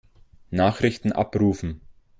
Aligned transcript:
Nachrichten 0.49 1.11
abrufen. 1.11 1.79